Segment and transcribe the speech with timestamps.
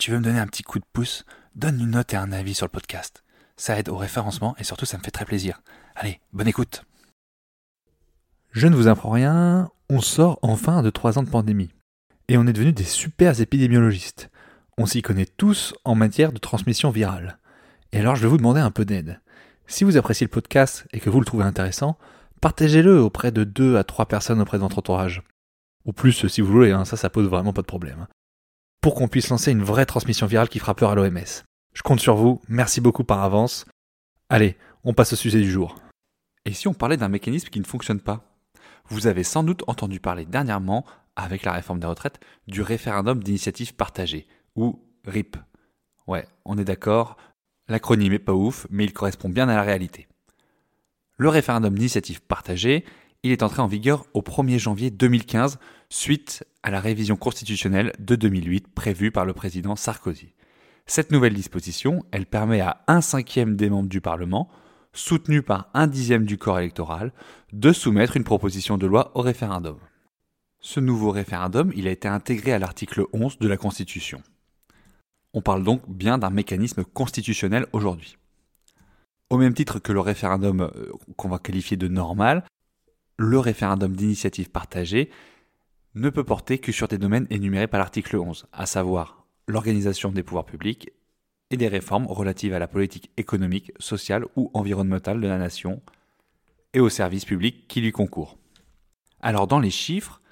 [0.00, 2.54] Tu veux me donner un petit coup de pouce, donne une note et un avis
[2.54, 3.22] sur le podcast.
[3.58, 5.60] Ça aide au référencement et surtout ça me fait très plaisir.
[5.94, 6.84] Allez, bonne écoute.
[8.50, 11.70] Je ne vous apprends rien, on sort enfin de trois ans de pandémie.
[12.28, 14.30] Et on est devenus des super épidémiologistes.
[14.78, 17.38] On s'y connaît tous en matière de transmission virale.
[17.92, 19.20] Et alors je vais vous demander un peu d'aide.
[19.66, 21.98] Si vous appréciez le podcast et que vous le trouvez intéressant,
[22.40, 25.22] partagez-le auprès de deux à trois personnes auprès de votre entourage.
[25.84, 28.06] Ou plus si vous voulez, hein, ça ça pose vraiment pas de problème.
[28.80, 31.44] Pour qu'on puisse lancer une vraie transmission virale qui fera peur à l'OMS.
[31.74, 33.66] Je compte sur vous, merci beaucoup par avance.
[34.30, 35.76] Allez, on passe au sujet du jour.
[36.46, 38.24] Et si on parlait d'un mécanisme qui ne fonctionne pas?
[38.88, 43.74] Vous avez sans doute entendu parler dernièrement, avec la réforme des retraites, du référendum d'initiative
[43.74, 45.36] partagée, ou RIP.
[46.06, 47.18] Ouais, on est d'accord,
[47.68, 50.08] l'acronyme est pas ouf, mais il correspond bien à la réalité.
[51.18, 52.86] Le référendum d'initiative partagée,
[53.22, 58.16] il est entré en vigueur au 1er janvier 2015, suite à la révision constitutionnelle de
[58.16, 60.34] 2008 prévue par le président Sarkozy.
[60.86, 64.48] Cette nouvelle disposition, elle permet à un cinquième des membres du Parlement,
[64.92, 67.12] soutenu par un dixième du corps électoral,
[67.52, 69.76] de soumettre une proposition de loi au référendum.
[70.60, 74.22] Ce nouveau référendum, il a été intégré à l'article 11 de la Constitution.
[75.32, 78.16] On parle donc bien d'un mécanisme constitutionnel aujourd'hui.
[79.30, 82.44] Au même titre que le référendum euh, qu'on va qualifier de normal,
[83.20, 85.10] le référendum d'initiative partagée
[85.94, 90.22] ne peut porter que sur des domaines énumérés par l'article 11, à savoir l'organisation des
[90.22, 90.90] pouvoirs publics
[91.50, 95.82] et des réformes relatives à la politique économique, sociale ou environnementale de la nation
[96.72, 98.38] et aux services publics qui lui concourent.
[99.20, 100.22] Alors dans les chiffres,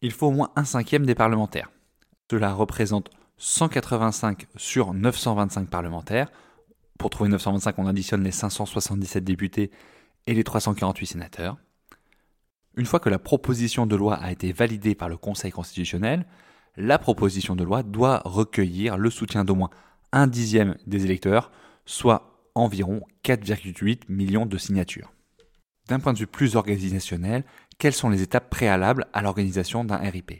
[0.00, 1.70] il faut au moins un cinquième des parlementaires.
[2.30, 6.32] Cela représente 185 sur 925 parlementaires.
[6.98, 9.70] Pour trouver 925, on additionne les 577 députés
[10.26, 11.58] et les 348 sénateurs.
[12.76, 16.26] Une fois que la proposition de loi a été validée par le Conseil constitutionnel,
[16.76, 19.70] la proposition de loi doit recueillir le soutien d'au moins
[20.12, 21.52] un dixième des électeurs,
[21.86, 25.12] soit environ 4,8 millions de signatures.
[25.88, 27.44] D'un point de vue plus organisationnel,
[27.78, 30.32] quelles sont les étapes préalables à l'organisation d'un RIP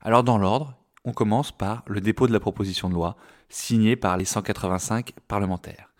[0.00, 3.16] Alors dans l'ordre, on commence par le dépôt de la proposition de loi,
[3.48, 5.94] signée par les 185 parlementaires.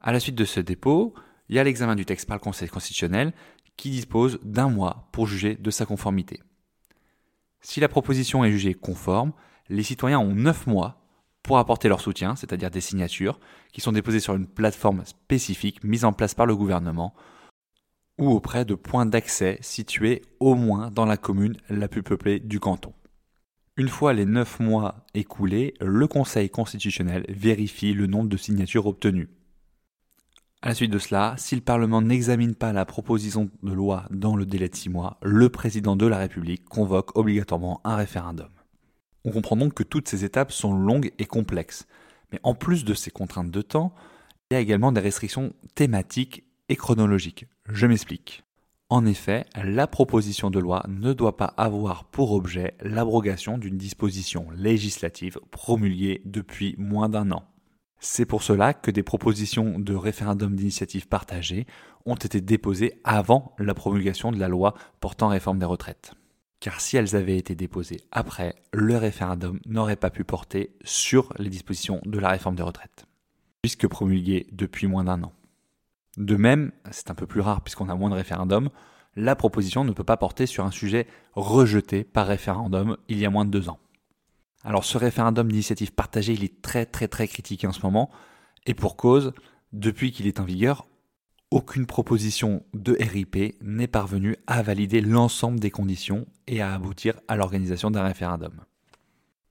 [0.00, 1.14] À la suite de ce dépôt,
[1.48, 3.32] il y a l'examen du texte par le Conseil constitutionnel
[3.78, 6.40] qui dispose d'un mois pour juger de sa conformité.
[7.62, 9.32] Si la proposition est jugée conforme,
[9.70, 11.00] les citoyens ont 9 mois
[11.42, 13.40] pour apporter leur soutien, c'est-à-dire des signatures,
[13.72, 17.14] qui sont déposées sur une plateforme spécifique mise en place par le gouvernement
[18.18, 22.58] ou auprès de points d'accès situés au moins dans la commune la plus peuplée du
[22.58, 22.92] canton.
[23.76, 29.28] Une fois les 9 mois écoulés, le Conseil constitutionnel vérifie le nombre de signatures obtenues.
[30.60, 34.34] À la suite de cela, si le Parlement n'examine pas la proposition de loi dans
[34.34, 38.48] le délai de six mois, le président de la République convoque obligatoirement un référendum.
[39.24, 41.86] On comprend donc que toutes ces étapes sont longues et complexes.
[42.32, 43.94] Mais en plus de ces contraintes de temps,
[44.50, 47.46] il y a également des restrictions thématiques et chronologiques.
[47.68, 48.42] Je m'explique.
[48.88, 54.50] En effet, la proposition de loi ne doit pas avoir pour objet l'abrogation d'une disposition
[54.56, 57.44] législative promulguée depuis moins d'un an.
[58.00, 61.66] C'est pour cela que des propositions de référendum d'initiative partagée
[62.06, 66.14] ont été déposées avant la promulgation de la loi portant réforme des retraites.
[66.60, 71.50] Car si elles avaient été déposées après, le référendum n'aurait pas pu porter sur les
[71.50, 73.06] dispositions de la réforme des retraites,
[73.62, 75.32] puisque promulguées depuis moins d'un an.
[76.16, 78.70] De même, c'est un peu plus rare puisqu'on a moins de référendums,
[79.16, 83.30] la proposition ne peut pas porter sur un sujet rejeté par référendum il y a
[83.30, 83.78] moins de deux ans.
[84.68, 88.10] Alors ce référendum d'initiative partagée, il est très très très critiqué en ce moment,
[88.66, 89.32] et pour cause,
[89.72, 90.86] depuis qu'il est en vigueur,
[91.50, 97.36] aucune proposition de RIP n'est parvenue à valider l'ensemble des conditions et à aboutir à
[97.36, 98.60] l'organisation d'un référendum.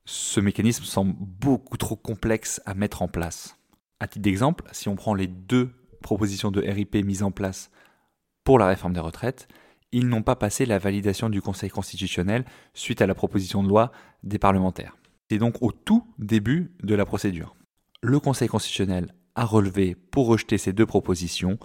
[0.04, 3.56] Ce mécanisme semble beaucoup trop complexe à mettre en place.
[3.98, 7.72] À titre d'exemple, si on prend les deux propositions de RIP mises en place
[8.44, 9.48] pour la réforme des retraites,
[9.90, 13.90] ils n'ont pas passé la validation du Conseil constitutionnel suite à la proposition de loi
[14.22, 14.94] des parlementaires.
[15.30, 17.54] C'est donc au tout début de la procédure.
[18.02, 21.58] Le Conseil constitutionnel a relevé pour rejeter ces deux propositions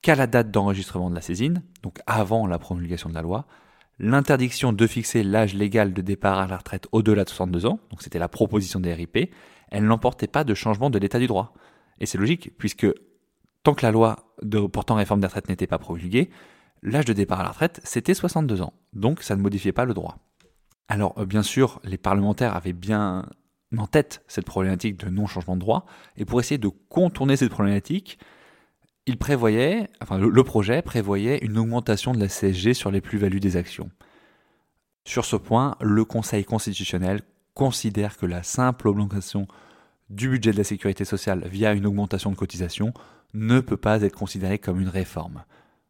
[0.00, 3.46] qu'à la date d'enregistrement de la saisine, donc avant la promulgation de la loi,
[3.98, 8.02] l'interdiction de fixer l'âge légal de départ à la retraite au-delà de 62 ans, donc
[8.02, 9.30] c'était la proposition des RIP,
[9.70, 11.54] elle n'emportait pas de changement de l'état du droit.
[12.00, 12.86] Et c'est logique, puisque
[13.62, 16.30] tant que la loi de portant réforme des retraites n'était pas promulguée,
[16.82, 18.72] l'âge de départ à la retraite, c'était 62 ans.
[18.92, 20.18] Donc ça ne modifiait pas le droit.
[20.88, 23.26] Alors euh, bien sûr, les parlementaires avaient bien
[23.76, 25.86] en tête cette problématique de non-changement de droit,
[26.16, 28.18] et pour essayer de contourner cette problématique,
[30.00, 33.90] enfin le, projet prévoyait une augmentation de la CSG sur les plus-values des actions.
[35.04, 37.22] Sur ce point, le Conseil constitutionnel
[37.52, 39.46] considère que la simple augmentation
[40.10, 42.92] du budget de la sécurité sociale via une augmentation de cotisation
[43.34, 45.44] ne peut pas être considérée comme une réforme.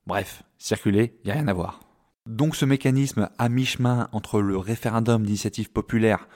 [0.06, 1.80] Bref, circuler, il n'y a rien à voir.
[2.26, 6.26] Donc ce mécanisme à mi-chemin entre le référendum d'initiative populaire,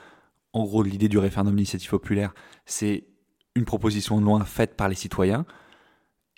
[0.53, 2.33] en gros l'idée du référendum d'initiative populaire,
[2.65, 3.07] c'est
[3.55, 5.45] une proposition de loi faite par les citoyens,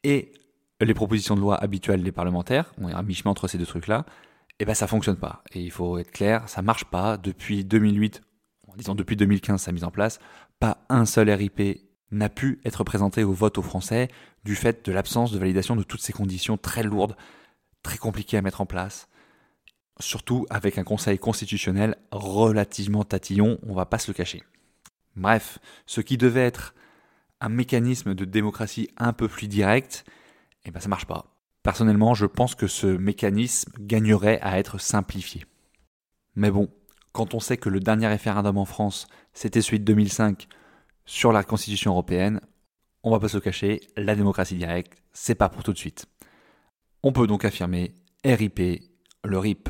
[0.04, 0.32] et
[0.80, 4.06] les propositions de loi habituelles des parlementaires, on est à mi-chemin entre ces deux trucs-là,
[4.60, 5.44] et eh ben ça fonctionne pas.
[5.54, 7.18] Et il faut être clair, ça marche pas.
[7.18, 8.22] Depuis 2008,
[8.68, 10.20] en disant depuis 2015 sa mise en place,
[10.60, 11.82] pas un seul RIP
[12.12, 14.10] n'a pu être présenté au vote aux Français
[14.44, 17.16] du fait de l'absence de validation de toutes ces conditions très lourdes,
[17.82, 19.08] très compliquées à mettre en place.
[20.02, 24.44] Surtout avec un conseil constitutionnel relativement tatillon, on va pas se le cacher.
[25.16, 26.74] Bref, ce qui devait être
[27.40, 30.04] un mécanisme de démocratie un peu plus direct,
[30.66, 31.26] eh ben ça marche pas.
[31.64, 35.46] Personnellement, je pense que ce mécanisme gagnerait à être simplifié.
[36.36, 36.70] Mais bon,
[37.12, 40.48] quand on sait que le dernier référendum en France, c'était celui de 2005
[41.06, 42.42] sur la Constitution européenne,
[43.04, 46.08] on va pas se le cacher, la démocratie directe, c'est pas pour tout de suite.
[47.04, 48.60] On peut donc affirmer RIP,
[49.24, 49.70] le RIP.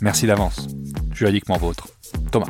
[0.00, 0.68] Merci d'avance.
[1.12, 1.88] Juridiquement vôtre.
[2.30, 2.46] Thomas.